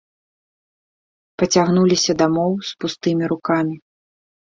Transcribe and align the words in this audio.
Пацягнуліся 1.43 2.11
дамоў 2.25 2.53
з 2.73 2.83
пустымі 2.83 3.33
рукамі. 3.37 3.75